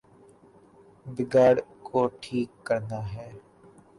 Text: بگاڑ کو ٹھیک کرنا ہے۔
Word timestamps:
بگاڑ 1.05 1.55
کو 1.87 1.99
ٹھیک 2.21 2.49
کرنا 2.67 2.99
ہے۔ 3.13 3.29